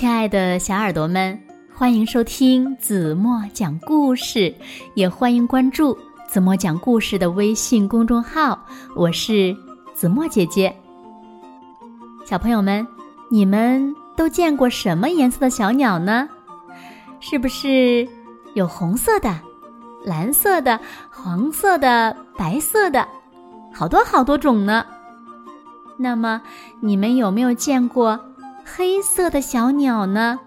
[0.00, 1.38] 亲爱的小耳朵们，
[1.74, 4.54] 欢迎收听子墨讲故事，
[4.94, 5.94] 也欢迎关注
[6.26, 8.58] 子墨讲故事的微信公众号。
[8.96, 9.54] 我是
[9.92, 10.74] 子墨姐姐。
[12.24, 12.86] 小朋友们，
[13.28, 16.26] 你们都见过什么颜色的小鸟呢？
[17.20, 18.08] 是不是
[18.54, 19.38] 有红色的、
[20.02, 20.80] 蓝色的、
[21.10, 23.06] 黄色的、白色的，
[23.70, 24.82] 好多好多种呢？
[25.98, 26.40] 那么，
[26.80, 28.18] 你们有没有见过？
[28.76, 30.38] 黑色的小鸟呢？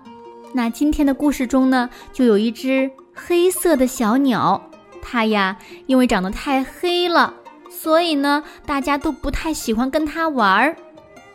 [0.54, 4.70] 那今天的故事中呢，就有一只黑色的小鸟。
[5.02, 7.34] 它呀，因为长得太黑了，
[7.70, 10.76] 所以呢，大家都不太喜欢跟它玩儿。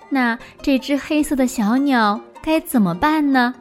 [0.08, 3.54] 那这只黑色的小鸟该怎么办呢？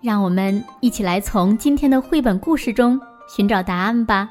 [0.00, 2.98] 让我们一起来从今天的绘本故事中
[3.28, 4.30] 寻找答案吧。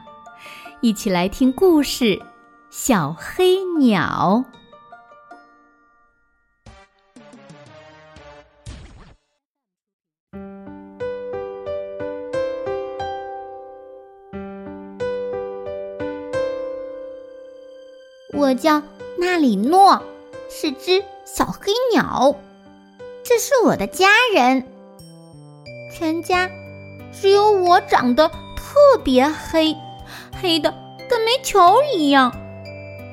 [0.81, 2.05] 一起来听故事
[2.69, 4.43] 《小黑鸟》。
[18.33, 18.81] 我叫
[19.17, 20.01] 纳里诺，
[20.49, 22.35] 是只小黑鸟。
[23.23, 24.65] 这是我的家人，
[25.93, 26.49] 全家
[27.13, 29.77] 只有我长得特别黑，
[30.41, 30.73] 黑的
[31.09, 32.33] 跟煤球一样，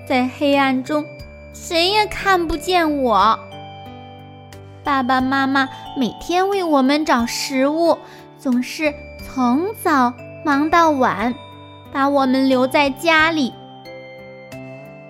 [0.08, 1.04] 在黑暗中
[1.52, 3.38] 谁也看不见我。
[4.82, 7.98] 爸爸妈妈每天为我们找食物，
[8.40, 8.92] 总是
[9.24, 10.12] 从早
[10.44, 11.36] 忙到晚，
[11.92, 13.54] 把我们留在家里。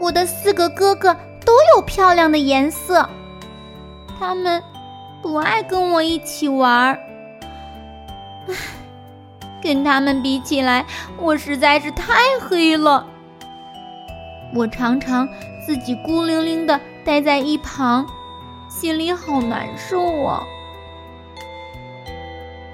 [0.05, 1.14] 我的四个哥哥
[1.47, 3.08] 都有漂亮的颜色，
[4.19, 4.62] 他们
[5.22, 6.98] 不爱跟我一起玩儿。
[8.46, 8.55] 唉，
[9.62, 10.84] 跟他们比起来，
[11.16, 13.06] 我实在是太黑了。
[14.55, 15.27] 我常常
[15.66, 18.06] 自己孤零零的待在一旁，
[18.68, 20.42] 心里好难受啊。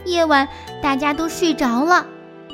[0.04, 0.48] 夜晚
[0.82, 2.04] 大家都睡着了，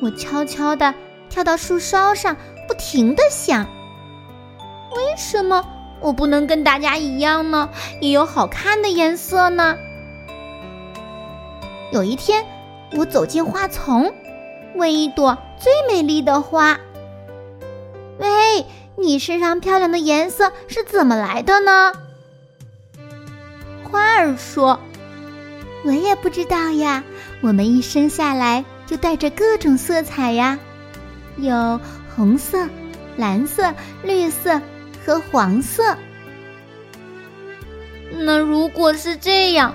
[0.03, 0.93] 我悄悄的
[1.31, 2.37] 跳到树梢上，
[2.69, 3.67] 不停的想。
[4.95, 5.65] 为什么
[6.01, 7.71] 我不能跟大家一样呢？
[8.01, 9.77] 也有好看的颜色呢？
[11.93, 12.45] 有一天，
[12.97, 14.13] 我走进花丛，
[14.75, 16.79] 问一朵最美丽的花
[18.19, 18.67] ：“喂，
[18.97, 21.93] 你身上漂亮的颜色是怎么来的呢？”
[23.91, 24.81] 花儿说
[25.85, 27.05] ：“我也不知道呀，
[27.41, 30.59] 我们一生下来就带着各种色彩呀，
[31.37, 31.81] 有
[32.15, 32.69] 红色、
[33.17, 33.73] 蓝色、
[34.03, 34.61] 绿色。”
[35.07, 35.97] 和黄色。
[38.11, 39.73] 那如果是这样，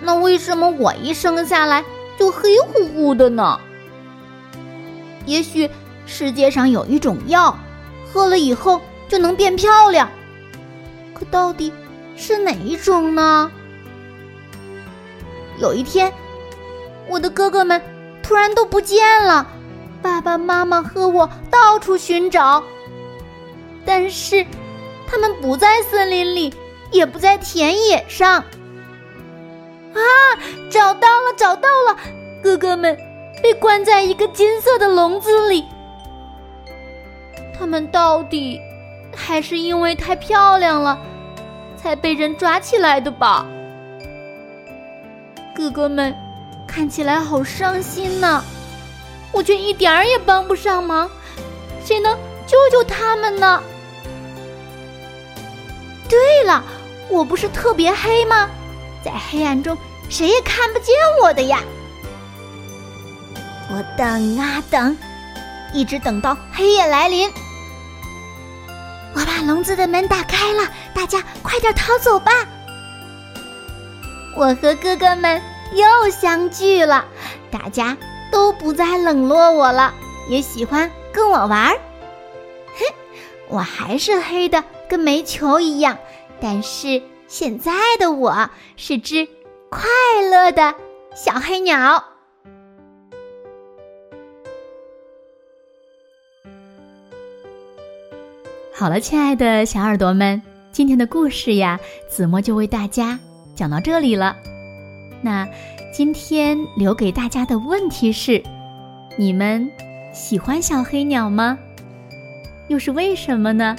[0.00, 1.84] 那为什么我一生下来
[2.18, 3.60] 就黑乎乎的呢？
[5.24, 5.70] 也许
[6.04, 7.56] 世界上有一种药，
[8.12, 10.10] 喝了以后就能变漂亮。
[11.14, 11.72] 可到底
[12.16, 13.48] 是哪一种呢？
[15.58, 16.12] 有一天，
[17.08, 17.80] 我的哥哥们
[18.20, 19.46] 突然都不见了，
[20.02, 22.64] 爸爸妈妈和我到处寻找。
[23.86, 24.44] 但是，
[25.06, 26.52] 他们不在森林里，
[26.90, 28.44] 也不在田野上。
[29.94, 30.02] 啊，
[30.70, 31.96] 找到了，找到了！
[32.42, 32.98] 哥哥们
[33.42, 35.64] 被关在一个金色的笼子里。
[37.58, 38.60] 他们到底
[39.14, 40.98] 还是因为太漂亮了，
[41.76, 43.46] 才被人抓起来的吧？
[45.54, 46.14] 哥哥们
[46.66, 48.44] 看起来好伤心呢，
[49.32, 51.10] 我却一点儿也帮不上忙。
[51.82, 52.14] 谁能
[52.46, 53.62] 救救他们呢？
[56.46, 56.64] 了，
[57.10, 58.48] 我不是特别黑吗？
[59.04, 59.76] 在黑暗中，
[60.08, 61.60] 谁也看不见我的呀。
[63.68, 64.96] 我等啊等，
[65.74, 67.30] 一直等到黑夜来临。
[69.14, 70.62] 我把笼子的门打开了，
[70.94, 72.32] 大家快点逃走吧。
[74.36, 75.42] 我和哥哥们
[75.72, 77.04] 又相聚了，
[77.50, 77.96] 大家
[78.30, 79.92] 都不再冷落我了，
[80.28, 81.78] 也喜欢跟我玩儿。
[82.78, 82.84] 哼，
[83.48, 84.62] 我还是黑的。
[84.88, 85.98] 跟煤球一样，
[86.40, 89.26] 但是现在的我是只
[89.70, 89.82] 快
[90.30, 90.74] 乐的
[91.14, 92.04] 小黑鸟。
[98.72, 103.18] 好了，亲爱的小耳朵们，今天的故事呀，子墨就为大家
[103.54, 104.36] 讲到这里了。
[105.22, 105.48] 那
[105.92, 108.42] 今天留给大家的问题是：
[109.16, 109.66] 你们
[110.12, 111.58] 喜欢小黑鸟吗？
[112.68, 113.74] 又是为什么呢？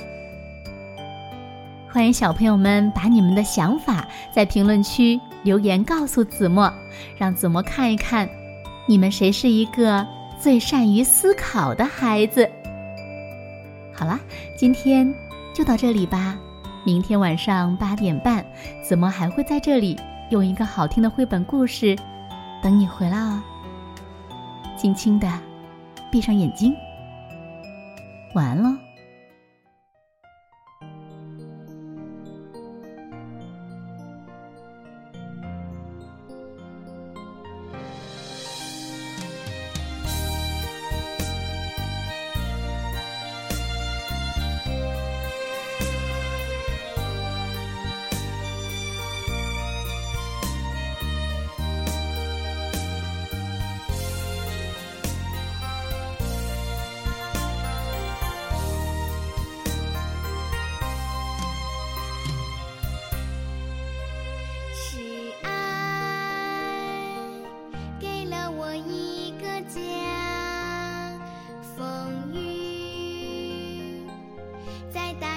[1.90, 6.72] 欢迎小朋友们把你们的想法在评论区留言告诉子墨，
[7.18, 8.30] 让子墨看一看，
[8.86, 10.06] 你们谁是一个
[10.38, 12.48] 最善于思考的孩子。
[13.94, 14.20] 好了，
[14.56, 15.12] 今天
[15.56, 16.38] 就到这里吧。
[16.86, 18.46] 明天晚上八点半，
[18.84, 19.98] 子墨还会在这里
[20.30, 21.96] 用一个好听的绘本故事
[22.62, 23.42] 等你回来哦。
[24.78, 25.28] 轻轻的
[26.12, 26.76] 闭上眼睛，
[28.36, 28.87] 晚安喽。
[74.98, 75.37] ちいた